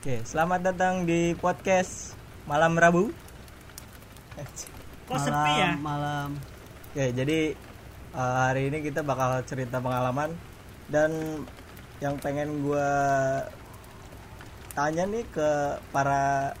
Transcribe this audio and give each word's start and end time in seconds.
Oke, 0.00 0.24
selamat 0.24 0.64
datang 0.64 1.04
di 1.04 1.36
podcast 1.36 2.16
Malam 2.48 2.72
Rabu. 2.72 3.12
Kok 5.04 5.12
sepi 5.12 5.52
ya? 5.60 5.76
malam 5.76 6.40
Oke, 6.88 7.12
jadi 7.12 7.52
eh, 8.16 8.36
hari 8.48 8.72
ini 8.72 8.80
kita 8.80 9.04
bakal 9.04 9.44
cerita 9.44 9.76
pengalaman 9.76 10.32
dan 10.88 11.44
yang 12.00 12.16
pengen 12.16 12.64
gua 12.64 12.88
tanya 14.72 15.04
nih 15.04 15.20
ke 15.28 15.76
para 15.92 16.56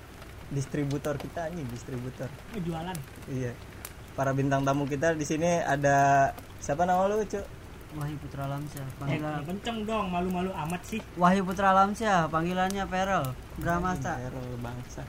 distributor 0.52 1.16
kita 1.16 1.48
nih, 1.48 1.64
distributor. 1.72 2.28
Oh, 2.52 2.60
jualan. 2.60 2.96
Iya. 3.24 3.56
Para 4.20 4.36
bintang 4.36 4.68
tamu 4.68 4.84
kita 4.84 5.16
di 5.16 5.24
sini 5.24 5.64
ada 5.64 6.28
siapa 6.60 6.84
nama 6.84 7.08
lu, 7.08 7.24
Cuk? 7.24 7.59
Wahyu 7.90 8.16
Putra 8.18 8.46
Lamsyah 8.46 8.86
Eh, 8.86 8.94
panggilan 8.96 9.42
kenceng 9.42 9.78
dong, 9.82 10.06
malu-malu 10.08 10.50
amat 10.54 10.80
sih. 10.86 11.00
Wahyu 11.18 11.42
Putra 11.42 11.74
Lamsyah 11.74 12.30
panggilannya 12.30 12.84
Perel 12.86 13.24
Bramasta 13.56 14.14
Errol 14.20 14.54
bangsa. 14.58 15.02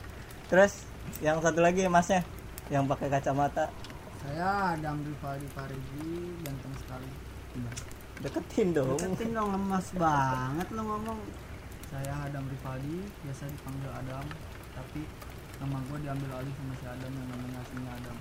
Terus 0.49 0.81
yang 1.21 1.37
satu 1.39 1.61
lagi 1.61 1.85
masnya 1.85 2.25
yang 2.67 2.85
pakai 2.85 3.07
kacamata 3.07 3.69
Saya 4.17 4.73
Adam 4.73 5.01
Rivaldi 5.01 5.47
Parigi, 5.51 6.09
ganteng 6.41 6.73
sekali. 6.77 7.09
deketin 8.21 8.69
dong. 8.71 8.93
deketin 8.95 9.33
dong 9.33 9.49
lemas 9.49 9.89
banget 9.93 10.67
lo 10.71 10.81
ngomong 10.85 11.19
Saya 11.89 12.13
Adam 12.23 12.45
Rivaldi, 12.45 13.01
biasa 13.21 13.43
dipanggil 13.45 13.91
Adam, 13.91 14.25
tapi 14.71 15.01
nama 15.57 15.77
gue 15.83 15.97
diambil 15.99 16.29
alih 16.37 16.53
sama 16.55 16.73
si 16.73 16.85
Adam 16.87 17.11
yang 17.11 17.27
namanya 17.27 17.57
aslinya 17.59 17.91
Adam. 17.91 18.17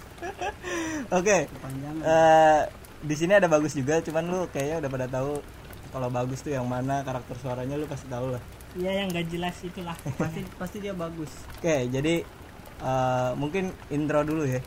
Oke. 1.20 1.36
kepanjangan 1.48 2.02
eh 2.02 2.62
di 3.00 3.14
sini 3.16 3.32
ada 3.32 3.48
bagus 3.48 3.72
juga, 3.72 4.04
cuman 4.04 4.28
lu 4.28 4.40
kayaknya 4.52 4.84
udah 4.84 4.90
pada 4.92 5.06
tahu 5.08 5.40
kalau 5.90 6.08
bagus 6.12 6.44
tuh 6.44 6.52
yang 6.52 6.68
mana 6.68 7.00
karakter 7.00 7.32
suaranya 7.40 7.80
lu 7.80 7.88
pasti 7.88 8.06
tahu 8.12 8.36
lah. 8.36 8.42
Iya 8.76 9.02
yang 9.02 9.08
gak 9.08 9.26
jelas 9.32 9.56
itulah. 9.64 9.96
pasti 10.20 10.44
pasti 10.54 10.76
dia 10.78 10.94
bagus 10.94 11.32
Oke, 11.58 11.88
jadi 11.88 12.22
eh, 12.84 13.30
mungkin 13.40 13.72
intro 13.88 14.20
dulu 14.20 14.44
ya. 14.44 14.60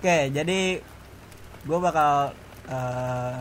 Oke, 0.00 0.32
jadi 0.32 0.80
gue 1.66 1.78
bakal 1.82 2.32
eh, 2.70 3.36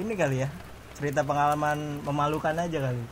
ini 0.00 0.14
kali 0.16 0.46
ya 0.46 0.69
cerita 1.00 1.24
pengalaman 1.24 2.04
memalukan 2.04 2.54
aja 2.54 2.78
kali. 2.78 3.04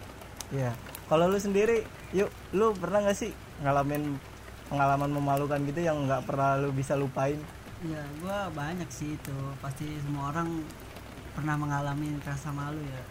Ya, 0.52 0.76
kalau 1.08 1.26
lu 1.26 1.40
sendiri, 1.40 1.88
yuk, 2.12 2.28
lu 2.52 2.76
pernah 2.76 3.02
gak 3.08 3.16
sih 3.16 3.32
ngalamin 3.64 4.20
pengalaman 4.68 5.10
memalukan 5.10 5.58
gitu 5.64 5.80
yang 5.80 6.04
nggak 6.04 6.28
pernah 6.28 6.60
lu 6.60 6.70
bisa 6.70 6.92
lupain? 6.94 7.40
ya 7.86 8.02
gua 8.18 8.50
banyak 8.50 8.90
sih 8.90 9.14
itu 9.14 9.38
pasti 9.62 9.86
semua 10.02 10.34
orang 10.34 10.66
pernah 11.30 11.54
mengalami 11.54 12.18
rasa 12.26 12.50
malu 12.50 12.82
ya 12.82 13.02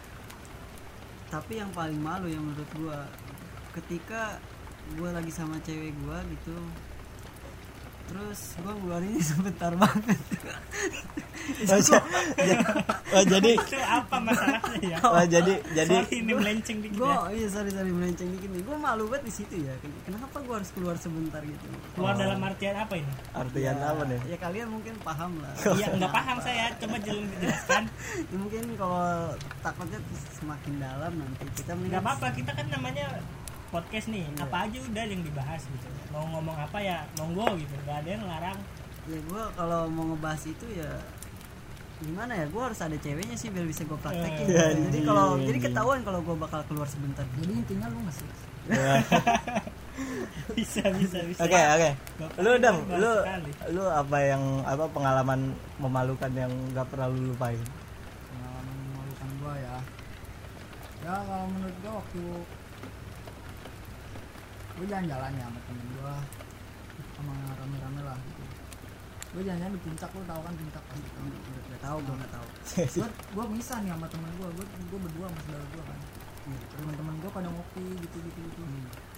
tapi 1.32 1.56
yang 1.56 1.72
paling 1.72 1.96
malu 1.96 2.28
yang 2.28 2.44
menurut 2.44 2.68
gua 2.76 3.08
ketika 3.72 4.36
gua 5.00 5.16
lagi 5.16 5.32
sama 5.32 5.56
cewek 5.64 5.96
gua 6.04 6.20
gitu 6.28 6.56
terus 8.08 8.40
gua 8.58 8.72
ngeluarinnya 8.74 9.22
sebentar 9.30 9.72
banget 9.74 10.18
Oh, 11.48 11.80
ja- 11.80 12.04
ja- 12.38 12.60
oh, 13.10 13.24
jadi 13.24 13.56
apa 13.98 14.16
masalahnya 14.20 14.84
ya? 14.84 14.98
oh, 15.00 15.24
jadi 15.24 15.54
jadi 15.72 15.96
Sorry, 15.98 16.20
ini 16.20 16.32
melenceng 16.34 16.78
dikit 16.78 16.98
gue 16.98 17.08
ya. 17.08 17.24
iya 17.32 17.48
sorry 17.48 17.70
sorry 17.70 17.88
melenceng 17.88 18.28
dikit 18.30 18.50
nih 18.50 18.60
gue 18.60 18.76
malu 18.76 19.08
banget 19.08 19.24
di 19.24 19.32
situ 19.32 19.54
ya 19.58 19.72
kenapa 20.04 20.36
gue 20.36 20.54
harus 20.54 20.68
keluar 20.70 20.94
sebentar 20.94 21.40
gitu 21.40 21.64
Keluar 21.94 22.14
dalam 22.14 22.36
artian 22.42 22.76
apa 22.76 22.94
ini? 22.94 23.08
artian 23.32 23.76
apa 23.76 24.02
nih? 24.04 24.20
ya 24.28 24.36
kalian 24.36 24.68
mungkin 24.68 24.92
paham 25.00 25.40
lah 25.40 25.52
Iya, 25.78 25.86
nggak 25.94 26.12
paham 26.12 26.36
saya. 26.38 26.64
Coba 26.76 26.96
jalan 27.00 27.24
dijelaskan. 27.30 27.82
Ya, 28.20 28.36
mungkin 28.36 28.62
kalau 28.76 29.08
takutnya 29.58 29.98
semakin 30.34 30.72
dalam 30.76 31.12
nanti 31.16 31.44
kita 31.54 31.72
Nggak 31.72 32.02
apa-apa, 32.02 32.26
kita 32.34 32.50
kan 32.52 32.66
namanya 32.68 33.06
podcast 33.68 34.06
nih. 34.06 34.24
Apa 34.36 34.64
aja 34.64 34.78
udah 34.78 35.04
yang 35.04 35.22
dibahas 35.22 35.62
gitu. 35.62 35.86
Mau 36.08 36.24
ngomong 36.28 36.56
apa 36.56 36.78
ya, 36.78 37.04
monggo 37.14 37.46
gitu. 37.54 37.74
Gak 37.82 38.02
ada 38.02 38.10
yang 38.10 38.24
larang. 38.24 38.58
ya 39.06 39.16
gue 39.18 39.42
kalau 39.54 39.88
mau 39.88 40.04
ngebahas 40.06 40.42
itu 40.44 40.66
ya 40.74 40.92
gimana 41.98 42.30
ya 42.30 42.46
gue 42.46 42.60
harus 42.60 42.76
ada 42.78 42.92
ceweknya 42.94 43.34
sih 43.34 43.48
biar 43.48 43.64
bisa 43.64 43.82
gue 43.82 43.96
praktekin 43.96 44.44
Eh, 44.44 44.46
jadi 44.46 44.68
anjing, 44.70 45.02
kalau 45.02 45.26
jadi 45.34 45.48
anjing. 45.48 45.64
ketahuan 45.64 46.00
kalau 46.02 46.20
gue 46.20 46.36
bakal 46.36 46.60
keluar 46.62 46.84
sebentar 46.86 47.24
Jadi 47.34 47.52
intinya 47.56 47.88
lu 47.88 47.98
nggak 47.98 48.14
sih? 48.14 48.28
Bisa, 50.50 50.80
bisa, 50.92 51.18
bisa. 51.20 51.40
Oke 51.40 51.58
oke. 51.58 51.90
Bapak 52.20 52.38
Lu 52.38 52.50
bagus 52.54 52.78
lu 52.94 53.10
sekali. 53.18 53.50
lu 53.72 53.84
apa 53.84 54.16
yang 54.22 54.42
apa 54.62 54.84
pengalaman 54.88 55.40
memalukan 55.76 56.30
yang 56.32 56.52
nggak 56.70 56.86
pernah 56.86 57.08
lu 57.08 57.32
lupain? 57.32 57.58
Pengalaman 58.28 58.76
memalukan 58.84 59.28
gue 59.34 59.54
ya. 59.58 59.76
Ya 61.00 61.14
kalau 61.18 61.46
menurut 61.48 61.76
gue 61.76 61.92
waktu 61.92 62.22
gue 64.78 64.86
jalan-jalan 64.86 65.30
ya 65.34 65.44
sama 65.50 65.60
temen 65.66 65.86
gue 65.90 66.14
sama 67.18 67.34
rame-rame 67.58 68.00
lah 68.06 68.18
gitu. 68.22 68.42
Gue 69.28 69.42
jalan-jalan 69.44 69.72
di 69.74 69.80
puncak, 69.82 70.10
lu 70.14 70.22
tau 70.24 70.40
kan 70.40 70.54
puncak 70.54 70.84
kan? 70.86 70.98
nggak 71.78 71.94
tahu 71.94 71.98
gue 72.02 72.14
nggak 72.18 72.32
tahu 72.34 72.46
gue 72.98 73.08
gue 73.38 73.44
bisa 73.54 73.74
nih 73.86 73.90
sama 73.94 74.06
temen 74.10 74.30
gue 74.34 74.48
gue 74.50 74.66
gue 74.66 74.98
berdua 74.98 75.26
sama 75.30 75.40
saudara 75.46 75.64
gue 75.70 75.82
kan 75.86 75.98
teman-teman 76.74 77.14
gue 77.22 77.30
pada 77.30 77.48
ngopi 77.54 77.86
gitu 78.02 78.16
gitu 78.18 78.38
gitu 78.50 78.62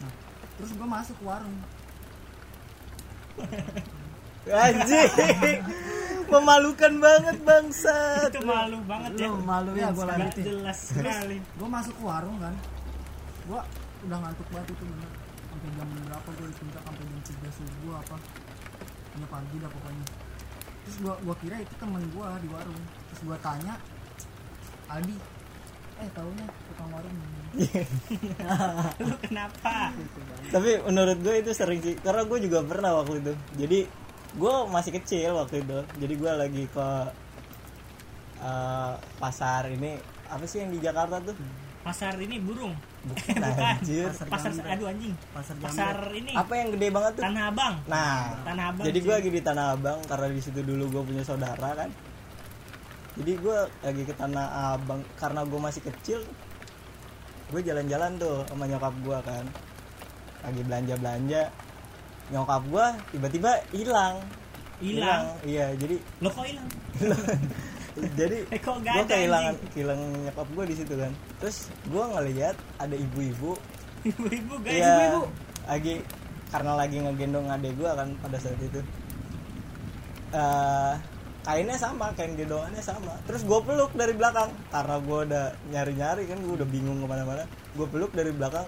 nah 0.04 0.12
terus 0.60 0.70
gue 0.76 0.88
masuk 0.88 1.16
ke 1.16 1.24
warung 1.24 1.56
Anjing. 4.50 5.60
Memalukan 6.32 6.92
banget 6.96 7.36
bangsat. 7.44 8.32
Itu 8.32 8.44
malu 8.44 8.80
banget 8.88 9.12
ya. 9.16 9.28
lu 9.28 9.40
malu 9.44 9.70
ya 9.76 9.88
gue 9.92 10.04
lanjutin 10.04 10.44
jelas 10.44 10.78
sekali. 10.92 11.38
gue 11.40 11.68
masuk 11.68 11.94
ke 11.96 12.04
warung 12.04 12.36
kan 12.40 12.52
gue 13.48 13.60
udah 14.04 14.18
ngantuk 14.20 14.48
banget 14.52 14.68
itu 14.74 14.84
bener 14.84 15.08
sampai 15.50 15.68
jam 15.74 15.88
berapa 16.06 16.28
gue 16.38 16.46
di 16.46 16.56
puncak 16.62 16.82
sampai 16.86 17.04
jam 17.04 17.20
tiga 17.26 17.48
subuh 17.50 17.94
apa 17.98 18.16
hanya 19.10 19.26
pagi 19.26 19.56
dah 19.58 19.70
pokoknya 19.70 20.06
terus 20.80 20.96
gue 21.02 21.14
gua 21.26 21.36
kira 21.42 21.56
itu 21.60 21.74
temen 21.76 22.02
gue 22.02 22.26
di 22.40 22.48
warung 22.48 22.82
terus 23.10 23.20
gue 23.26 23.36
tanya 23.42 23.74
Aldi 24.90 25.16
eh 26.00 26.10
taunya 26.16 26.46
tukang 26.72 26.90
warung 26.94 27.12
Lu 29.10 29.16
kenapa? 29.18 29.90
Tapi 30.54 30.70
menurut 30.86 31.18
gue 31.18 31.34
itu 31.42 31.50
sering 31.50 31.82
sih, 31.82 31.98
karena 31.98 32.22
gue 32.22 32.38
juga 32.46 32.62
pernah 32.62 32.94
waktu 33.02 33.18
itu. 33.18 33.34
Jadi 33.58 33.78
gue 34.38 34.54
masih 34.70 34.92
kecil 35.02 35.34
waktu 35.34 35.66
itu. 35.66 35.78
Jadi 35.98 36.14
gue 36.14 36.32
lagi 36.32 36.64
ke 36.70 36.88
eh, 38.38 38.94
pasar 39.18 39.66
ini 39.66 39.98
apa 40.30 40.46
sih 40.46 40.62
yang 40.62 40.70
di 40.70 40.78
Jakarta 40.78 41.18
tuh? 41.18 41.34
Pasar 41.80 42.12
ini 42.20 42.36
burung. 42.36 42.76
Bukan, 43.08 43.40
Bukan. 43.40 43.72
anjir. 43.80 44.12
Pasar 44.12 44.26
Pasar 44.28 44.52
aduh 44.68 44.86
anjing. 44.92 45.14
pasar 45.32 45.54
Pasar 45.56 45.96
ini. 46.12 46.32
Apa 46.36 46.52
yang 46.60 46.68
gede 46.76 46.88
banget 46.92 47.12
tuh? 47.16 47.24
Tanah 47.24 47.44
Abang. 47.48 47.74
Nah, 47.88 48.36
Tanah 48.44 48.64
Abang. 48.68 48.84
jadi 48.84 48.98
gue 49.00 49.14
lagi 49.16 49.30
di 49.32 49.40
Tanah 49.40 49.66
Abang 49.72 49.98
karena 50.04 50.26
di 50.28 50.40
situ 50.44 50.60
dulu 50.60 50.84
gue 50.92 51.02
punya 51.08 51.24
saudara 51.24 51.72
kan. 51.72 51.88
Jadi 53.16 53.32
gue 53.32 53.58
lagi 53.80 54.02
ke 54.04 54.12
Tanah 54.12 54.46
Abang 54.76 55.00
karena 55.16 55.40
gue 55.48 55.60
masih 55.60 55.82
kecil. 55.82 56.20
Gue 57.48 57.60
jalan-jalan 57.64 58.20
tuh 58.20 58.44
sama 58.44 58.68
nyokap 58.68 58.94
gue 59.00 59.18
kan. 59.24 59.44
Lagi 60.44 60.60
belanja-belanja. 60.60 61.42
Nyokap 62.30 62.62
gue 62.68 62.86
tiba-tiba 63.16 63.52
hilang. 63.72 64.20
hilang. 64.80 65.36
Iya, 65.44 65.72
jadi 65.76 65.96
Lo 66.20 66.28
kok 66.28 66.44
hilang? 66.44 66.68
jadi 67.96 68.36
Eh, 68.50 68.60
kok 68.64 68.78
gue 68.80 69.04
kehilangan 69.04 69.54
kehilangan 69.74 70.08
nyokap 70.30 70.48
gue 70.54 70.64
di 70.70 70.74
situ 70.78 70.94
kan. 70.94 71.12
Terus 71.42 71.56
gue 71.86 72.04
ngeliat 72.04 72.56
ada 72.78 72.94
ibu-ibu. 72.94 73.52
Ibu-ibu 74.00 74.54
guys, 74.64 74.80
Iya, 74.80 74.92
ibu-ibu. 74.96 75.22
lagi 75.68 75.94
karena 76.50 76.72
lagi 76.74 76.96
ngegendong 76.98 77.46
adek 77.46 77.72
gua 77.78 77.94
kan 77.94 78.08
pada 78.18 78.36
saat 78.40 78.58
itu. 78.58 78.80
Eh 80.32 80.94
kainnya 81.40 81.76
sama 81.76 82.12
kain 82.14 82.36
gendongannya 82.36 82.82
sama. 82.84 83.16
Terus 83.26 83.42
gue 83.44 83.60
peluk 83.64 83.90
dari 83.96 84.12
belakang. 84.14 84.50
Karena 84.70 84.96
gue 85.00 85.18
udah 85.26 85.44
nyari 85.72 85.92
nyari 85.96 86.22
kan 86.28 86.38
gue 86.40 86.54
udah 86.56 86.68
bingung 86.68 86.98
ke 87.02 87.06
mana-mana. 87.08 87.44
Gue 87.74 87.86
peluk 87.88 88.12
dari 88.14 88.30
belakang. 88.30 88.66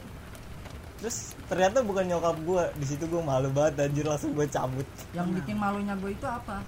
Terus 1.02 1.34
ternyata 1.50 1.82
bukan 1.82 2.06
nyokap 2.06 2.36
gue 2.46 2.62
di 2.78 2.86
situ 2.86 3.04
gue 3.10 3.22
malu 3.22 3.50
banget 3.50 3.88
anjir 3.88 4.06
langsung 4.06 4.32
gue 4.34 4.46
cabut. 4.46 4.86
Yang 5.14 5.42
bikin 5.42 5.56
malunya 5.58 5.94
gue 5.98 6.10
itu 6.14 6.26
apa? 6.26 6.62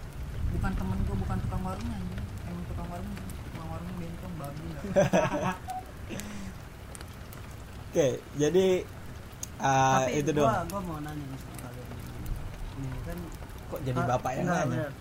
Bukan 0.54 0.72
temen 0.74 0.98
gue 1.06 1.16
bukan 1.18 1.36
tukang 1.46 1.62
warungnya 1.62 1.98
warung 2.94 3.10
tukang 3.18 3.68
warungnya 3.68 3.94
bentong 3.98 4.34
babi 4.38 4.64
lah. 4.70 4.82
Oke 7.90 8.06
jadi 8.34 8.66
ah, 9.58 10.02
tapi 10.02 10.18
itu 10.18 10.30
gua, 10.30 10.38
doang. 10.40 10.66
gua 10.68 10.80
mau 10.82 10.98
nanya 11.00 11.26
sama 11.36 11.56
kalian. 11.60 11.88
Ini 12.74 12.88
kan 13.04 13.18
kok 13.64 13.80
jadi 13.82 14.00
Ah, 14.00 14.06
bapak 14.08 14.30
yang 14.32 14.46
nanya? 14.46 14.66
bener. 14.66 14.92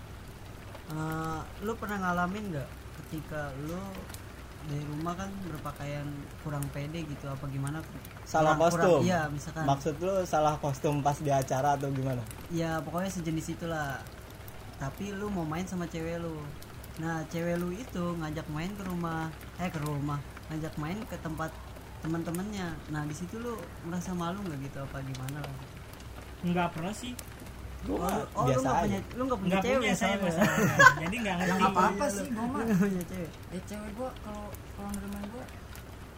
Eh, 0.84 1.38
lu 1.60 1.72
pernah 1.74 1.98
ngalamin 2.00 2.44
nggak 2.50 2.68
ketika 2.96 3.40
lu 3.60 3.80
di 4.64 4.80
rumah 4.86 5.12
kan 5.12 5.28
berpakaian 5.44 6.08
kurang 6.40 6.64
pede 6.70 7.04
gitu 7.04 7.26
apa 7.26 7.44
gimana? 7.48 7.82
Salah 8.24 8.54
Kurang- 8.54 8.72
kurang- 8.72 8.88
kostum. 8.94 9.00
iya 9.02 9.20
misalkan. 9.28 9.64
Maksud 9.64 9.94
lu 9.98 10.14
salah 10.24 10.54
kostum 10.56 10.94
pas 10.98 11.18
di 11.18 11.30
acara 11.30 11.74
atau 11.74 11.90
gimana? 11.90 12.22
ya 12.48 12.78
pokoknya 12.80 13.10
sejenis 13.10 13.52
itulah. 13.52 14.00
Tapi 14.74 15.12
lu 15.12 15.28
mau 15.28 15.44
main 15.44 15.64
sama 15.64 15.84
cewek 15.84 16.18
lu 16.18 16.38
nah 17.02 17.26
cewek 17.26 17.58
lu 17.58 17.74
itu 17.74 18.04
ngajak 18.22 18.46
main 18.54 18.70
ke 18.70 18.82
rumah 18.86 19.26
eh 19.58 19.66
ke 19.66 19.80
rumah 19.82 20.22
ngajak 20.46 20.74
main 20.78 20.98
ke 21.10 21.16
tempat 21.18 21.50
teman-temannya 22.04 22.68
nah 22.92 23.02
di 23.08 23.14
situ 23.16 23.40
lu 23.40 23.56
merasa 23.88 24.12
malu 24.12 24.36
nggak 24.44 24.60
gitu? 24.68 24.78
Apa 24.84 25.00
gimana 25.00 25.40
lah? 25.40 25.56
Nggak 26.44 26.68
pernah 26.76 26.92
sih. 26.92 27.16
Gua 27.84 27.96
oh, 27.96 27.98
mah 28.04 28.12
lu- 28.12 28.28
oh, 28.36 28.44
lu 28.44 28.48
biasa 28.52 28.60
nggak 28.60 28.76
aja. 28.76 28.84
punya 28.84 29.00
lu 29.16 29.22
nggak 29.24 29.40
punya 29.40 29.50
nggak 29.56 29.64
cewek 29.64 29.80
punya 29.80 29.96
saya 29.96 30.14
masalahnya. 30.20 30.76
Jadi 31.00 31.16
nggak 31.16 31.34
yang 31.40 31.48
ngerti. 31.56 31.64
Apa 31.72 31.80
apa 31.88 32.04
sih 32.12 32.26
gue 32.28 32.44
mah. 32.44 32.60
Lu 32.60 32.64
nggak 32.68 32.78
punya 32.84 33.04
cewek? 33.08 33.30
Eh 33.56 33.62
cewek 33.64 33.90
gue 33.96 34.08
kalau 34.20 34.44
kalau 34.76 34.90
nerima 34.92 35.18
gue 35.32 35.44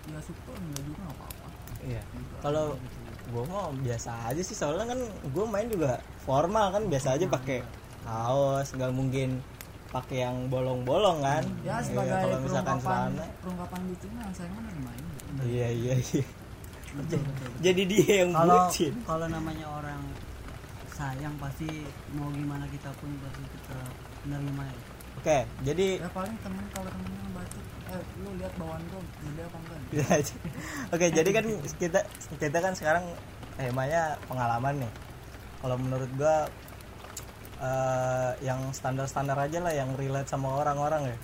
ya 0.07 0.19
syukur 0.23 0.55
enggak 0.59 0.83
juga 0.83 1.01
nggak 1.07 1.17
apa-apa. 1.23 1.49
Iya. 1.87 2.03
Kalau 2.43 2.65
gua 3.27 3.45
mau 3.51 3.67
biasa 3.75 4.11
aja 4.31 4.43
sih 4.43 4.55
soalnya 4.55 4.87
kan 4.95 5.01
gua 5.35 5.47
main 5.51 5.67
juga 5.67 5.99
formal 6.23 6.71
kan 6.75 6.83
biasa 6.87 7.19
aja 7.19 7.27
pakai 7.27 7.63
kaos, 8.07 8.71
nggak 8.75 8.93
mungkin 8.95 9.43
pakai 9.97 10.19
yang 10.29 10.37
bolong-bolong 10.53 11.19
kan. 11.25 11.43
ya 11.65 11.81
Iya, 11.81 11.89
sebagai 11.89 12.13
kalau 12.21 12.39
misalkan 12.45 12.77
perungkapan 12.77 13.11
perungkapan 13.41 13.81
lucunya 13.89 14.23
saya 14.37 14.49
mah 14.53 14.63
nerimain 14.69 15.05
gitu. 15.09 15.31
Iya 15.49 15.69
iya 15.73 15.95
iya. 15.97 16.25
Jadi 17.61 17.83
dia 17.89 18.13
yang 18.25 18.31
kalau 18.33 18.57
bucin. 18.69 18.93
kalau 19.05 19.27
namanya 19.29 19.67
orang 19.69 20.01
sayang 20.93 21.35
pasti 21.37 21.69
mau 22.17 22.29
gimana 22.33 22.65
kita 22.73 22.89
pun 22.97 23.09
pasti 23.21 23.43
kita 23.53 23.77
menerima 24.25 24.65
ya. 24.65 24.77
Oke, 25.17 25.39
jadi 25.65 25.87
ya 26.01 26.09
paling 26.13 26.37
temen 26.45 26.65
kalau 26.73 26.89
temennya 26.93 27.25
bacot 27.33 27.65
eh 27.87 28.03
lu 28.21 28.31
lihat 28.37 28.53
bawaan 28.59 28.83
gue 28.91 29.01
gede 29.23 29.43
apa 29.47 29.57
enggak 29.61 30.09
aja. 30.21 30.35
Oke, 30.93 31.07
jadi 31.13 31.31
kan 31.33 31.45
kita 31.81 32.01
kita 32.37 32.59
kan 32.61 32.73
sekarang 32.77 33.05
temanya 33.57 34.21
pengalaman 34.29 34.85
nih. 34.85 34.93
Kalau 35.65 35.77
menurut 35.81 36.11
gua 36.21 36.49
eh, 37.61 38.31
yang 38.45 38.61
standar-standar 38.73 39.37
aja 39.37 39.59
lah 39.63 39.73
yang 39.73 39.93
relate 39.97 40.29
sama 40.29 40.57
orang-orang 40.61 41.13
ya. 41.13 41.19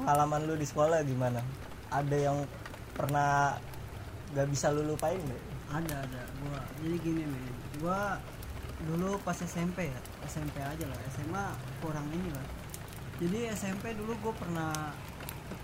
Pengalaman 0.00 0.48
lu 0.48 0.54
di 0.56 0.66
sekolah 0.66 1.04
gimana? 1.04 1.40
Ada 1.92 2.16
yang 2.16 2.38
pernah 2.96 3.56
gak 4.32 4.48
bisa 4.48 4.72
lu 4.72 4.84
lupain 4.88 5.20
nggak? 5.20 5.52
ada 5.72 5.94
ada 6.04 6.22
gua 6.44 6.60
jadi 6.84 6.96
gini 7.00 7.22
nih 7.24 7.48
gua 7.80 8.20
dulu 8.84 9.16
pas 9.24 9.36
SMP 9.40 9.88
ya 9.88 10.00
SMP 10.28 10.60
aja 10.60 10.84
lah 10.84 10.98
SMA 11.16 11.46
kurang 11.80 12.04
ini 12.12 12.28
lah 12.28 12.46
jadi 13.16 13.56
SMP 13.56 13.96
dulu 13.96 14.12
gua 14.20 14.34
pernah 14.36 14.92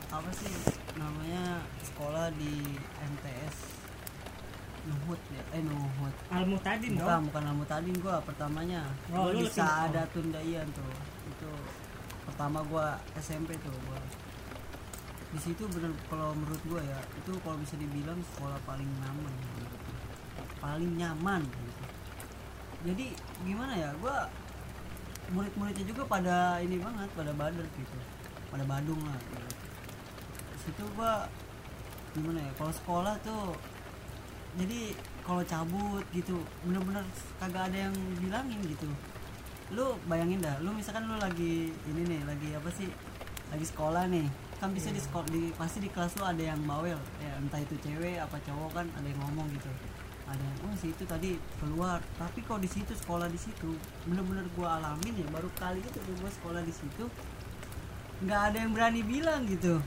apa 0.08 0.30
sih 0.32 0.48
namanya 0.96 1.60
sekolah 1.84 2.32
di 2.40 2.80
MTS 3.04 3.77
Nuhut 4.88 5.20
ya 5.28 5.42
eh 5.52 5.62
Nuhut. 5.62 6.14
Almutadin 6.32 6.96
bukan 6.96 7.04
dong. 7.04 7.24
bukan 7.28 7.42
Almutadin 7.44 7.96
gua 8.00 8.16
pertamanya. 8.24 8.82
Oh, 9.12 9.28
gua 9.28 9.36
di 9.36 9.44
lebih- 9.44 9.52
Saada 9.52 10.02
Tundaian 10.10 10.66
tuh. 10.72 10.92
Itu 11.28 11.50
pertama 12.24 12.64
gua 12.64 12.96
SMP 13.14 13.52
tuh 13.60 13.72
gua. 13.84 14.00
Di 15.28 15.38
situ 15.38 15.60
bener 15.68 15.92
kalau 16.08 16.32
menurut 16.32 16.62
gua 16.64 16.80
ya 16.80 16.98
itu 17.12 17.32
kalau 17.44 17.60
bisa 17.60 17.76
dibilang 17.76 18.16
sekolah 18.32 18.56
paling 18.64 18.88
nyaman 18.98 19.32
paling 20.58 20.98
nyaman 20.98 21.42
gitu. 21.46 21.84
jadi 22.78 23.06
gimana 23.42 23.74
ya 23.74 23.90
gua 24.02 24.26
murid-muridnya 25.30 25.86
juga 25.86 26.02
pada 26.06 26.58
ini 26.58 26.78
banget 26.78 27.06
pada 27.14 27.30
bader 27.30 27.66
gitu. 27.76 27.98
Pada 28.48 28.64
badung 28.66 28.98
lah 29.04 29.18
gitu. 29.20 29.48
Di 30.50 30.58
situ 30.66 30.84
gua 30.96 31.28
gimana 32.16 32.40
ya 32.40 32.52
kalau 32.56 32.72
sekolah 32.72 33.14
tuh 33.22 33.54
jadi 34.58 34.92
kalau 35.22 35.42
cabut 35.46 36.02
gitu 36.10 36.34
bener-bener 36.66 37.04
kagak 37.38 37.70
ada 37.70 37.88
yang 37.88 37.94
bilangin 38.18 38.58
gitu. 38.66 38.90
Lu 39.70 39.94
bayangin 40.10 40.42
dah 40.42 40.58
lu 40.58 40.74
misalkan 40.74 41.06
lu 41.06 41.16
lagi 41.20 41.70
ini 41.70 42.02
nih 42.04 42.20
lagi 42.26 42.48
apa 42.58 42.68
sih 42.74 42.90
lagi 43.48 43.64
sekolah 43.64 44.10
nih 44.10 44.26
kan 44.58 44.74
bisa 44.74 44.90
di 44.90 44.98
sekolah 44.98 45.30
di 45.30 45.54
pasti 45.54 45.78
di 45.78 45.86
kelas 45.86 46.18
lu 46.18 46.24
ada 46.26 46.42
yang 46.42 46.58
bawel 46.66 46.98
ya 47.22 47.32
entah 47.38 47.62
itu 47.62 47.78
cewek 47.78 48.18
apa 48.18 48.36
cowok 48.42 48.70
kan 48.74 48.86
ada 48.98 49.06
yang 49.06 49.20
ngomong 49.22 49.46
gitu. 49.54 49.70
Ada 50.28 50.42
yang 50.42 50.56
oh 50.68 50.74
si 50.76 50.92
itu 50.92 51.04
tadi 51.08 51.40
keluar. 51.62 52.02
Tapi 52.18 52.42
kalau 52.44 52.60
di 52.60 52.68
situ 52.68 52.92
sekolah 52.92 53.30
di 53.30 53.38
situ 53.38 53.70
bener-bener 54.04 54.44
gua 54.58 54.82
alamin 54.82 55.14
ya 55.22 55.28
baru 55.30 55.48
kali 55.56 55.80
itu 55.80 56.00
gua 56.18 56.28
sekolah 56.28 56.60
di 56.66 56.74
situ 56.74 57.06
nggak 58.18 58.40
ada 58.50 58.56
yang 58.66 58.74
berani 58.74 59.06
bilang 59.06 59.46
gitu 59.46 59.78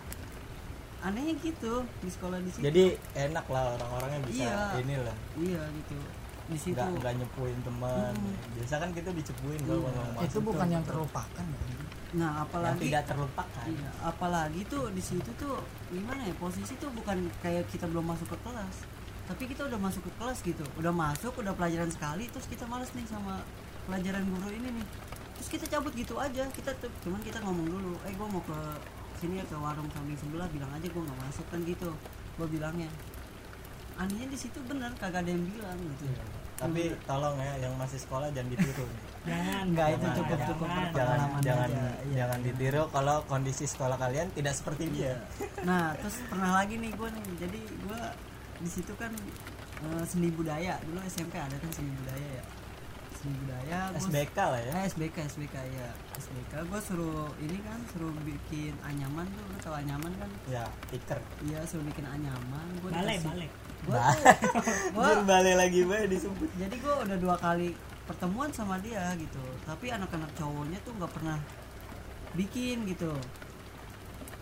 anehnya 1.01 1.33
gitu 1.39 1.73
di 1.99 2.09
sekolah 2.09 2.37
di 2.39 2.49
situ 2.49 2.63
Jadi 2.63 2.83
enak 3.17 3.45
lah 3.49 3.73
orang-orangnya 3.75 4.19
bisa 4.25 4.45
Iya. 4.45 4.81
inilah. 4.81 5.15
iya 5.37 5.61
gitu 5.73 5.97
di 6.47 6.57
situ 6.59 6.75
Nggak 6.75 6.99
nggak 6.99 7.13
nyepuin 7.17 7.57
teman. 7.63 8.13
Mm. 8.13 8.35
Biasa 8.59 8.73
kan 8.77 8.89
kita 8.91 9.09
dicepuin 9.11 9.59
kalau 9.63 9.81
Iya. 9.81 9.91
ngomong 9.91 10.09
itu 10.21 10.37
masuk. 10.37 10.41
bukan 10.45 10.67
yang 10.69 10.83
terlupakan 10.83 11.45
ya 11.47 11.59
nah 12.11 12.27
yang 12.27 12.43
apalagi 12.43 12.91
tidak 12.91 13.03
terlupakan. 13.07 13.63
Iya, 13.63 13.89
apalagi 14.03 14.61
tuh 14.67 14.91
di 14.91 14.99
situ 14.99 15.31
tuh 15.39 15.63
gimana 15.87 16.27
ya 16.27 16.35
posisi 16.35 16.75
tuh 16.75 16.91
bukan 16.91 17.31
kayak 17.39 17.63
kita 17.71 17.87
belum 17.87 18.03
masuk 18.03 18.27
ke 18.27 18.37
kelas, 18.43 18.83
tapi 19.31 19.47
kita 19.47 19.63
udah 19.63 19.79
masuk 19.79 20.03
ke 20.03 20.11
kelas 20.19 20.43
gitu, 20.43 20.59
udah 20.75 20.91
masuk, 20.91 21.31
udah 21.39 21.55
pelajaran 21.55 21.87
sekali, 21.87 22.27
terus 22.27 22.51
kita 22.51 22.67
males 22.67 22.91
nih 22.91 23.07
sama 23.07 23.39
pelajaran 23.87 24.27
guru 24.27 24.51
ini 24.51 24.83
nih, 24.83 24.87
terus 25.39 25.47
kita 25.47 25.65
cabut 25.71 25.95
gitu 25.95 26.19
aja, 26.19 26.43
kita 26.51 26.75
tuh 26.83 26.91
cuman 26.99 27.23
kita 27.23 27.39
ngomong 27.47 27.67
dulu, 27.71 27.95
eh 28.03 28.11
gue 28.11 28.27
mau 28.27 28.43
ke 28.43 28.59
sini 29.21 29.37
ya 29.37 29.45
ke 29.45 29.53
warung 29.55 29.85
samping 29.93 30.17
sebelah, 30.17 30.49
bilang 30.49 30.71
aja 30.73 30.83
gue 30.83 31.01
nggak 31.05 31.19
masuk 31.21 31.45
kan 31.47 31.59
gitu, 31.61 31.89
gue 32.35 32.47
bilangnya, 32.49 32.89
anehnya 33.95 34.27
di 34.27 34.37
situ 34.37 34.57
bener 34.65 34.89
kagak 34.97 35.21
ada 35.21 35.29
yang 35.29 35.45
bilang 35.45 35.77
gitu, 35.77 36.09
Tapi 36.57 36.93
tolong 37.05 37.37
ya 37.37 37.53
yang 37.57 37.73
masih 37.73 37.97
sekolah 37.97 38.29
jangan 38.33 38.53
ditiru. 38.53 38.85
jangan 39.29 39.65
Enggak, 39.65 39.87
itu 39.93 39.97
jangan, 40.01 40.17
cukup- 40.17 40.45
cukup 40.49 40.67
jangan. 40.69 40.89
jangan 40.93 41.17
jangan 41.41 41.69
aja, 41.69 41.81
iya. 41.81 42.15
jangan 42.21 42.39
ditiru 42.41 42.83
kalau 42.89 43.17
kondisi 43.25 43.65
sekolah 43.65 43.97
kalian 43.97 44.27
tidak 44.33 44.53
seperti 44.53 44.83
dia. 44.93 45.13
Nah, 45.65 45.93
terus 45.97 46.21
pernah 46.25 46.57
lagi 46.57 46.77
nih 46.77 46.93
gue 46.93 47.09
nih. 47.13 47.25
Jadi 47.41 47.59
gue 47.65 48.01
di 48.61 48.69
situ 48.69 48.93
kan 48.93 49.09
eh, 49.81 50.03
seni 50.05 50.29
budaya. 50.29 50.77
Dulu 50.85 51.01
SMP 51.05 51.37
ada 51.37 51.53
kan 51.57 51.69
seni 51.73 51.89
budaya 51.97 52.27
ya. 52.41 52.43
Seni 53.21 53.37
budaya. 53.37 53.79
gua- 53.87 54.01
SBK 54.01 54.37
lah 54.41 54.59
ya. 54.59 54.71
Eh, 54.73 54.83
SBK, 54.87 55.17
SBK 55.23 55.55
ya. 55.69 55.89
SBK 56.15 56.51
gue 56.63 56.79
suruh 56.81 57.29
ini 57.37 57.57
kan 57.59 57.77
suruh 57.87 58.09
bikin 58.19 58.73
anyaman 58.81 59.29
tuh. 59.29 59.45
Lu 59.45 59.57
tahu 59.59 59.75
anyaman 59.75 60.11
kan? 60.15 60.29
Ya, 60.47 60.65
tiker. 60.87 61.21
Iya, 61.41 61.61
suruh 61.63 61.85
bikin 61.85 62.03
anyaman. 62.03 62.65
Gue 62.77 62.89
balik 62.89 63.21
balik 63.23 63.51
Gue 64.91 65.11
balik 65.23 65.55
lagi 65.55 65.81
bae 65.83 66.05
disebut. 66.05 66.49
jadi 66.55 66.75
gue 66.75 66.93
udah 66.99 67.17
dua 67.17 67.35
kali 67.35 67.73
pertemuan 68.03 68.49
sama 68.49 68.77
dia 68.77 69.13
gitu. 69.15 69.41
Tapi 69.63 69.89
anak-anak 69.89 70.33
cowoknya 70.33 70.81
tuh 70.81 70.93
nggak 70.93 71.11
pernah 71.11 71.37
bikin 72.33 72.85
gitu. 72.85 73.13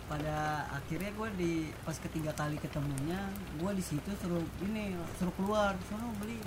pada 0.05 0.37
akhirnya 0.73 1.13
gue 1.13 1.29
di 1.37 1.53
pas 1.79 1.93
ketiga 1.93 2.33
kali 2.33 2.57
ketemunya 2.57 3.29
gue 3.55 3.71
di 3.71 3.83
situ 3.83 4.09
suruh 4.17 4.41
ini 4.59 4.97
suruh 5.13 5.29
keluar 5.31 5.77
sono 5.85 6.09
beli 6.17 6.41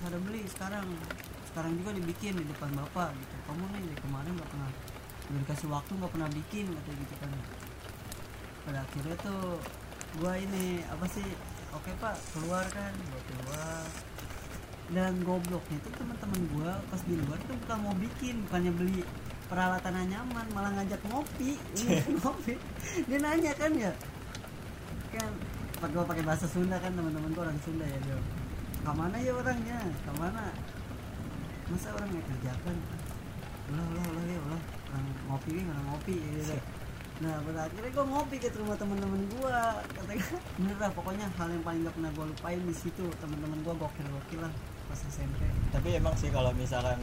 pada 0.00 0.16
beli 0.16 0.40
sekarang 0.48 0.88
sekarang 1.54 1.78
juga 1.78 1.94
dibikin 1.94 2.34
di 2.34 2.42
depan 2.50 2.66
bapak 2.74 3.14
gitu. 3.14 3.34
Kamu 3.46 3.62
nih 3.70 3.86
dari 3.86 4.00
kemarin 4.02 4.32
nggak 4.34 4.50
pernah 4.50 4.70
udah 5.30 5.40
dikasih 5.46 5.68
waktu 5.70 5.92
nggak 5.94 6.12
pernah 6.18 6.28
bikin 6.34 6.64
katanya 6.66 6.98
gitu 6.98 7.14
kan. 7.22 7.30
Pada 8.66 8.78
akhirnya 8.82 9.16
tuh 9.22 9.42
gue 10.18 10.34
ini 10.42 10.82
apa 10.90 11.06
sih 11.06 11.26
oke 11.70 11.90
pak 12.02 12.18
keluar 12.34 12.66
kan 12.74 12.90
gue 12.90 13.20
keluar. 13.30 13.86
Dan 14.90 15.22
gobloknya 15.22 15.78
itu 15.78 15.88
teman-teman 15.94 16.40
gue 16.42 16.70
pas 16.90 17.00
di 17.06 17.14
luar 17.22 17.38
tuh 17.46 17.54
bukan 17.54 17.78
mau 17.86 17.94
bikin 18.02 18.34
bukannya 18.50 18.72
beli 18.74 19.00
peralatan 19.46 19.94
anyaman 19.94 20.46
malah 20.50 20.74
ngajak 20.74 20.98
ngopi. 21.06 21.54
Iya, 21.78 22.02
ngopi. 22.18 22.58
Dia 23.06 23.18
nanya 23.22 23.54
kan 23.54 23.70
ya. 23.78 23.94
Kan 25.14 25.30
gua 25.94 26.02
pakai 26.02 26.26
bahasa 26.26 26.50
Sunda 26.50 26.82
kan 26.82 26.90
teman-teman 26.98 27.30
gue 27.30 27.42
orang 27.46 27.60
Sunda 27.62 27.86
ya 27.86 27.98
dia 28.02 28.18
ke 28.84 28.92
mana 28.92 29.16
ya 29.16 29.32
orangnya? 29.32 29.78
Ke 30.04 30.12
mana 30.18 30.42
masa 31.74 31.88
orang 31.90 32.08
nggak 32.14 32.26
kerjakan? 32.30 32.76
Ulah 33.74 33.86
ulah 33.90 34.04
ulah 34.14 34.24
ya 34.30 34.40
ulah. 34.46 34.62
Orang 34.94 35.04
ngopi 35.26 35.50
nih 35.58 35.64
orang 35.66 35.86
ngopi 35.90 36.14
gitu 36.14 36.56
nah 37.22 37.38
pada 37.46 37.70
akhirnya 37.70 37.94
gue 37.94 38.04
ngopi 38.10 38.36
ke 38.42 38.50
rumah 38.58 38.74
teman-teman 38.74 39.22
gue 39.30 39.58
katanya 39.86 40.26
bener 40.58 40.76
lah 40.82 40.90
pokoknya 40.98 41.26
hal 41.38 41.46
yang 41.46 41.62
paling 41.62 41.86
gak 41.86 41.94
pernah 41.94 42.10
gue 42.10 42.26
lupain 42.26 42.58
di 42.58 42.74
situ. 42.74 43.04
Teman-teman 43.22 43.58
gue 43.62 43.74
gokil 43.78 44.06
gokil 44.10 44.40
lah 44.42 44.52
pas 44.90 44.98
SMP 44.98 45.38
Tapi 45.70 45.88
emang 45.94 46.14
sih 46.18 46.34
kalau 46.34 46.50
misalkan 46.58 46.98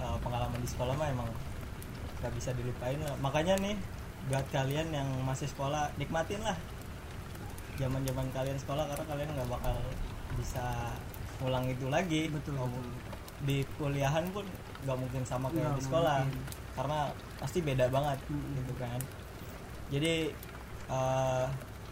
eh, 0.00 0.16
pengalaman 0.24 0.56
di 0.56 0.68
sekolah 0.68 0.96
mah 0.96 1.08
emang 1.12 1.28
nggak 2.24 2.32
bisa 2.32 2.56
dilupain 2.56 2.96
lah. 3.04 3.12
Makanya 3.20 3.60
nih 3.60 3.76
buat 4.32 4.46
kalian 4.56 4.88
yang 4.88 5.08
masih 5.26 5.50
sekolah 5.50 5.92
nikmatin 6.00 6.40
lah 6.40 6.56
zaman-zaman 7.76 8.26
kalian 8.32 8.56
sekolah 8.56 8.84
karena 8.88 9.04
kalian 9.04 9.28
nggak 9.36 9.50
bakal 9.52 9.76
bisa 10.40 10.96
ngulang 11.44 11.68
itu 11.68 11.86
lagi. 11.92 12.32
betul 12.32 12.56
betul 12.56 12.88
Di 13.42 13.56
kuliahan 13.72 14.24
pun 14.30 14.46
nggak 14.82 14.96
mungkin 14.96 15.22
sama 15.22 15.46
kayak 15.48 15.66
Nggak, 15.68 15.76
di 15.76 15.82
sekolah. 15.84 16.18
mungkin. 16.22 16.42
karena 16.72 16.98
pasti 17.36 17.58
beda 17.60 17.84
banget 17.86 18.18
Mm-mm. 18.26 18.56
gitu 18.56 18.72
kan. 18.76 19.00
Jadi 19.88 20.32
eh, 20.88 21.46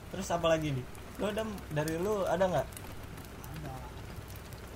terus 0.09 0.29
apa 0.29 0.47
lagi 0.49 0.73
nih? 0.73 0.85
Lu 1.17 1.27
ada 1.27 1.43
dari 1.71 1.95
lu 1.97 2.25
ada 2.25 2.45
nggak? 2.47 2.67
Ada. 3.53 3.73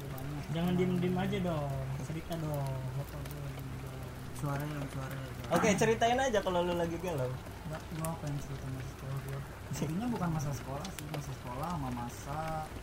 Banyak. 0.06 0.44
Jangan 0.52 0.72
diem 0.74 0.92
diem 0.98 1.16
aja 1.16 1.38
dong. 1.40 1.72
Cerita 2.04 2.36
dong. 2.36 2.68
Apa 2.94 3.16
gue 3.18 3.48
yang 3.48 3.68
udah- 3.74 4.08
suara 4.34 4.60
yang 4.62 4.88
suara 4.88 5.16
oke 5.50 5.68
ceritain 5.72 6.18
aja 6.18 6.38
kalau 6.38 6.60
lu 6.60 6.74
lagi 6.74 6.96
galau. 6.98 7.32
Nggak, 7.64 7.80
gue 7.90 8.10
pengen 8.20 8.38
cerita 8.38 8.66
masa 8.68 8.88
sekolah 8.90 9.16
gue 9.24 9.40
Intinya 9.74 10.06
bukan 10.06 10.28
masa 10.30 10.50
sekolah 10.52 10.88
sih 10.92 11.06
Masa 11.08 11.32
sekolah 11.32 11.68
sama 11.70 11.88
masa 11.90 12.38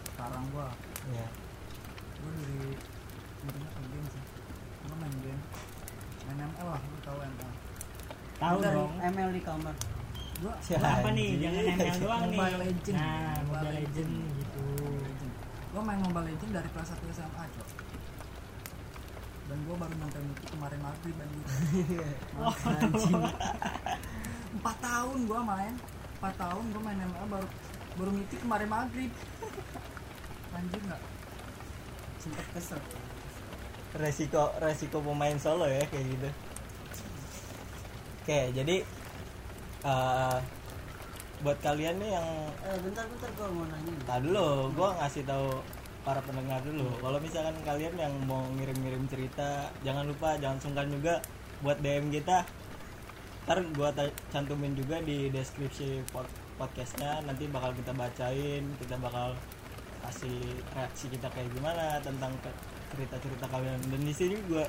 sekarang 0.09 0.43
gue 0.49 0.67
ya 1.13 1.27
Gue 2.17 2.31
dari 2.33 2.61
Ke 3.41 3.81
game 3.89 4.07
sih. 4.11 4.23
Gue 4.85 4.95
main 5.01 5.15
game. 5.25 5.41
Main 6.29 6.37
ML 6.45 6.67
lah, 6.69 6.81
lu 6.81 6.99
tau 7.01 7.19
ML 7.21 7.51
tahu 8.41 8.57
dong. 8.65 8.91
ML 8.97 9.29
di 9.37 9.41
kamar. 9.45 9.75
Gue 10.41 10.49
Lu 10.49 10.81
apa 10.81 11.09
nih? 11.13 11.29
Jangan 11.37 11.63
ML 11.77 11.95
doang 12.01 12.23
nih. 12.25 12.39
Mobile 12.41 12.57
Legend. 12.65 12.95
nah 12.97 13.37
Mobile 13.45 13.73
Legend. 13.77 14.11
Gitu. 14.41 14.65
Gue 15.71 15.81
main 15.85 15.99
Mobile 16.01 16.27
Legend 16.33 16.51
dari 16.57 16.69
kelas 16.73 16.89
1 16.97 17.13
SMA 17.13 17.43
cok. 17.53 17.69
Dan 19.45 19.57
gue 19.67 19.75
baru 19.77 19.93
nyampe 19.93 20.17
Miki 20.25 20.45
kemarin 20.49 20.79
maghrib 20.81 21.15
anjir 21.21 21.45
anjing. 22.65 23.21
4 24.65 24.85
tahun 24.89 25.17
gue 25.29 25.41
main. 25.45 25.73
4 26.17 26.41
tahun 26.41 26.63
gue 26.73 26.81
main 26.81 26.99
ML 27.05 27.25
baru 27.29 27.47
baru 28.01 28.11
Miki 28.17 28.35
kemarin 28.41 28.69
maghrib. 28.73 29.11
Anjir 30.57 30.81
nggak? 30.83 31.01
Sempet 32.19 32.47
kesel 32.57 32.81
resiko 33.97 34.51
resiko 34.63 35.03
pemain 35.03 35.35
solo 35.35 35.67
ya 35.67 35.83
kayak 35.91 36.05
gitu 36.07 36.29
oke 38.23 38.39
jadi 38.55 38.75
eh, 39.83 40.37
buat 41.41 41.57
kalian 41.65 41.97
nih 41.97 42.11
yang 42.13 42.27
eh 42.61 42.77
bentar 42.85 43.01
bentar 43.09 43.29
gue 43.33 43.47
mau 43.49 43.65
nanya. 43.65 43.93
Tadi 44.05 44.29
dulu, 44.29 44.69
gue 44.77 44.89
ngasih 45.01 45.23
tahu 45.25 45.49
para 46.05 46.21
pendengar 46.21 46.61
dulu. 46.61 46.85
Kalau 47.01 47.17
misalkan 47.17 47.57
kalian 47.65 47.97
yang 47.97 48.13
mau 48.29 48.45
ngirim-ngirim 48.57 49.09
cerita, 49.09 49.73
jangan 49.81 50.05
lupa, 50.05 50.37
jangan 50.37 50.61
sungkan 50.61 50.85
juga 50.93 51.17
buat 51.65 51.81
DM 51.81 52.13
kita. 52.13 52.45
Ntar 53.49 53.57
gue 53.73 53.89
cantumin 54.29 54.77
juga 54.77 55.01
di 55.01 55.33
deskripsi 55.33 56.05
pod- 56.13 56.29
podcastnya. 56.61 57.25
Nanti 57.25 57.49
bakal 57.49 57.73
kita 57.73 57.89
bacain, 57.97 58.63
kita 58.77 59.01
bakal 59.01 59.33
kasih 60.05 60.37
reaksi 60.77 61.09
kita 61.09 61.25
kayak 61.33 61.49
gimana 61.57 61.97
tentang 62.05 62.33
cerita-cerita 62.93 63.45
kalian. 63.47 63.79
Dan 63.87 64.01
di 64.03 64.13
sini 64.13 64.37
gue 64.45 64.65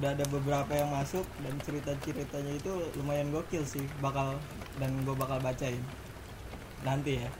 udah 0.00 0.10
ada 0.16 0.24
beberapa 0.32 0.72
yang 0.72 0.88
masuk 0.88 1.24
dan 1.44 1.52
cerita-ceritanya 1.60 2.56
itu 2.56 2.72
lumayan 2.96 3.28
gokil 3.28 3.60
sih 3.68 3.84
bakal 4.00 4.40
dan 4.80 4.88
gue 5.04 5.12
bakal 5.12 5.36
bacain 5.44 5.84
nanti 6.80 7.20
ya. 7.20 7.30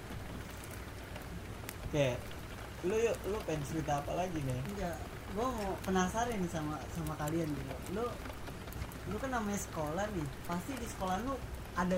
Oke 1.88 2.16
lu 2.82 2.98
yuk 2.98 3.14
lu 3.30 3.38
pengen 3.46 3.62
cerita 3.62 4.02
apa 4.02 4.12
lagi 4.18 4.42
nih? 4.42 4.60
Enggak 4.74 4.96
gue 5.32 5.46
mau 5.48 5.72
penasaran 5.80 6.36
nih 6.36 6.50
sama 6.52 6.76
sama 6.92 7.16
kalian 7.16 7.48
gitu 7.48 7.74
lu 7.96 8.04
lu 9.08 9.16
kan 9.16 9.32
namanya 9.32 9.56
sekolah 9.56 10.04
nih 10.12 10.28
pasti 10.44 10.76
di 10.76 10.86
sekolah 10.86 11.24
lu 11.24 11.34
ada 11.72 11.96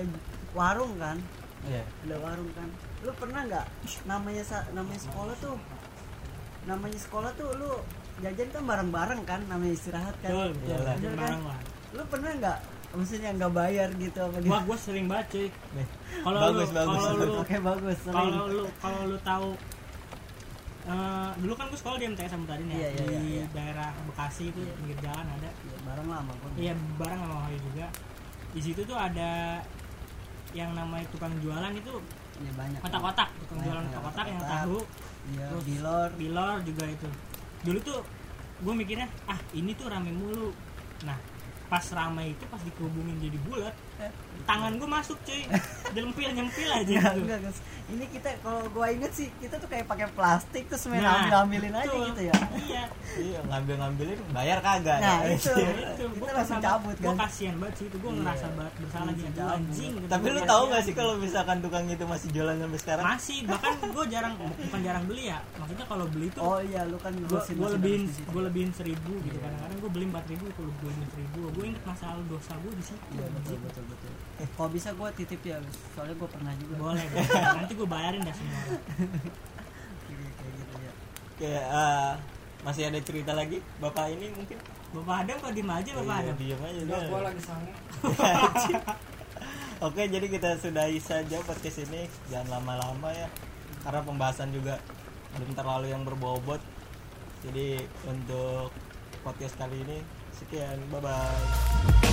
warung 0.55 0.95
kan? 0.95 1.19
Iya. 1.65 1.83
ada 2.07 2.15
warung 2.21 2.47
kan? 2.55 2.69
Lu 3.03 3.11
pernah 3.17 3.43
nggak 3.43 3.65
namanya 4.07 4.43
namanya 4.71 5.01
sekolah 5.03 5.35
tuh 5.43 5.59
namanya 6.65 6.99
sekolah 6.99 7.31
tuh 7.37 7.49
lu 7.57 7.71
jajan 8.21 8.49
kan 8.49 8.63
bareng-bareng 8.65 9.21
kan 9.27 9.41
namanya 9.45 9.73
istirahat 9.77 10.15
kan. 10.21 10.31
Betul 10.33 10.49
betul. 10.57 10.79
Kan? 10.85 10.97
bareng 11.17 11.43
lah 11.45 11.59
lu 11.95 12.03
pernah 12.11 12.31
nggak 12.35 12.57
maksudnya 12.95 13.29
nggak 13.35 13.53
bayar 13.55 13.89
gitu 13.95 14.19
apa 14.23 14.37
gitu? 14.39 14.51
gua 14.51 14.77
sering 14.79 15.05
banget 15.07 15.27
cuy. 15.31 15.47
Kalau 16.23 16.39
lu 16.51 16.63
kalau 16.67 17.11
lu 17.19 17.33
oke 17.43 17.57
bagus 17.59 17.97
sering. 18.03 18.15
kalau 18.15 18.45
lu 18.51 18.63
kalau 18.79 19.01
lu 19.07 19.17
tahu 19.23 19.49
eh, 20.85 21.29
dulu 21.41 21.53
kan 21.57 21.65
gue 21.71 21.79
sekolah 21.81 21.97
di 21.97 22.05
MTS 22.13 22.29
sama 22.29 22.45
tadi 22.45 22.63
nih 22.69 22.77
Iya, 22.77 22.89
iya, 22.93 22.93
di 22.93 23.09
iya, 23.09 23.19
iya. 23.25 23.45
daerah 23.57 23.89
Bekasi 24.05 24.53
itu 24.53 24.59
pinggir 24.79 24.97
jalan 25.01 25.25
ada. 25.27 25.49
Ya, 25.49 25.77
bareng 25.87 26.07
lah 26.07 26.17
sama 26.23 26.33
gua. 26.39 26.49
Iya 26.55 26.73
bareng 26.99 27.19
sama 27.19 27.35
Wahyu 27.47 27.59
juga. 27.71 27.87
Di 28.55 28.61
situ 28.63 28.81
tuh 28.87 28.97
ada 28.97 29.31
yang 30.55 30.71
namanya 30.71 31.03
tukang 31.11 31.35
jualan 31.43 31.73
itu 31.75 31.93
ya 32.35 32.51
banyak. 32.53 32.79
Kotak-kotak 32.83 33.29
tukang 33.39 33.57
Banyak, 33.57 33.65
jualan 33.71 33.83
kotak-kotak 33.87 34.25
yang 34.27 34.41
tahu. 34.43 34.77
Iya 35.25 35.45
Terus- 35.49 35.65
bilor 35.65 36.09
bilor 36.19 36.55
juga 36.61 36.85
itu. 36.85 37.09
Dulu 37.63 37.79
tuh 37.81 37.99
gue 38.55 38.73
mikirnya 38.73 39.07
ah 39.25 39.39
ini 39.51 39.71
tuh 39.73 39.87
rame 39.87 40.11
mulu. 40.11 40.51
Nah 41.03 41.17
pas 41.65 41.85
rame 41.91 42.23
itu 42.29 42.43
pas 42.45 42.59
dikehubungin 42.59 43.17
jadi 43.19 43.37
bulat 43.41 43.75
tangan 44.45 44.75
gue 44.75 44.85
masuk 44.85 45.17
cuy 45.19 45.41
nyempil 45.95 46.29
nyempil 46.31 46.69
aja 46.69 46.85
Enggak, 46.85 47.11
gitu 47.11 47.21
enggak, 47.23 47.39
guys. 47.41 47.59
Ini 47.85 48.05
kita 48.09 48.29
kalau 48.41 48.65
gua 48.67 48.89
inget 48.89 49.11
sih 49.11 49.29
kita 49.37 49.55
tuh 49.55 49.65
kayak 49.65 49.85
pakai 49.85 50.09
plastik 50.11 50.65
terus 50.65 50.85
main 50.87 50.99
Nah, 50.99 51.21
ambil-ambilin 51.21 51.69
aja 51.71 51.93
gitu 52.03 52.21
ya. 52.23 52.35
iya 52.59 52.83
iya 53.15 53.39
ngambil 53.43 53.75
ngambilin 53.77 54.17
bayar 54.31 54.57
kagak 54.59 54.97
Nah, 54.99 55.21
ya? 55.23 55.31
itu. 55.31 55.53
itu 55.53 56.03
Kita 56.03 56.17
gue 56.17 56.29
langsung 56.31 56.59
cabut 56.59 56.95
gue 56.95 57.05
kan. 57.07 57.17
kasihan 57.19 57.55
banget 57.55 57.75
sih 57.75 57.85
itu 57.85 57.97
gue 57.97 58.09
Iya. 58.09 58.19
ngerasa 58.19 58.45
banget 58.51 58.73
bersalah 58.75 59.13
gitu 59.15 59.39
anjing 59.39 59.91
gitu. 59.95 60.07
tapi 60.07 60.25
lu 60.27 60.41
tahu 60.43 60.63
gak 60.67 60.81
sih 60.81 60.93
kalau 60.93 61.13
misalkan 61.15 61.57
tukang 61.59 61.85
itu 61.87 62.05
masih 62.05 62.27
jualan 62.31 62.55
sampai 62.57 62.79
sekarang 62.79 63.03
masih 63.07 63.37
bahkan 63.45 63.71
gue 63.79 64.05
jarang 64.07 64.33
bukan 64.35 64.79
jarang 64.81 65.03
beli 65.05 65.23
ya 65.25 65.37
maksudnya 65.55 65.85
kalau 65.85 66.05
beli 66.07 66.27
tuh 66.29 66.41
Oh 66.43 66.59
iya, 66.59 66.81
lu 66.83 66.97
kan 66.97 67.13
gue 67.13 67.21
ngurusin 67.23 67.53
gue 67.53 67.61
masih 67.63 67.75
lebihin 67.75 68.03
gue 68.09 68.41
lebihin 68.43 68.71
seribu 68.71 69.13
gitu 69.23 69.37
kadang-kadang 69.39 69.77
gue 69.79 69.91
beli 69.91 70.05
empat 70.07 70.25
ribu 70.27 70.43
kalau 70.51 70.71
gue 70.71 70.89
lebihin 70.89 71.09
seribu 71.11 71.39
gue 71.55 71.65
inget 71.65 71.83
masa 71.83 72.11
lalu 72.11 72.23
dosa 72.29 72.53
gue 72.57 72.71
di 72.73 72.83
situ 72.83 73.05
Iya 73.11 73.27
betul 73.31 73.57
betul 73.59 73.83
betul. 73.87 74.11
Kalau 74.35 74.69
bisa 74.69 74.89
gua 74.91 75.07
titip 75.09 75.39
ya, 75.41 75.55
soalnya 75.89 76.11
gua 76.13 76.27
pernah 76.27 76.51
juga. 76.53 76.75
boleh 76.77 77.05
boleh. 77.07 77.27
nanti 77.57 77.73
gue 77.73 77.87
bayarin 77.87 78.21
dah 78.21 78.35
semua 78.35 78.59
kayak 80.05 80.51
gitu 80.53 80.73
ya. 80.77 80.91
kayak 81.35 81.65
eh, 81.65 82.11
masih 82.61 82.83
ada 82.85 82.99
cerita 82.99 83.31
lagi 83.31 83.57
bapak 83.77 84.11
ini 84.11 84.27
mungkin 84.31 84.57
bapak 84.91 85.15
Adam 85.21 85.37
kok 85.39 85.53
diem 85.53 85.69
aja 85.69 85.91
bapak 85.93 86.03
Iya, 86.11 86.21
Adam 86.21 86.35
diam 86.37 86.61
aja 86.61 86.81
dah. 86.83 87.01
gue 87.05 87.21
lagi 87.23 87.41
sange 87.41 87.71
Oke, 89.77 90.07
jadi 90.07 90.23
kita 90.25 90.55
sudahi 90.55 90.97
saja 90.97 91.35
podcast 91.41 91.83
ini. 91.83 92.07
Jangan 92.25 92.47
lama-lama 92.49 93.11
ya, 93.11 93.27
karena 93.83 93.99
pembahasan 94.01 94.49
juga 94.49 94.79
belum 95.35 95.51
terlalu 95.51 95.91
yang 95.91 96.01
berbobot. 96.01 96.63
Jadi 97.43 97.83
untuk 98.07 98.71
podcast 99.19 99.59
kali 99.59 99.75
ini 99.77 99.99
Once 100.35 100.51
again, 100.51 100.81
bye-bye. 100.91 102.04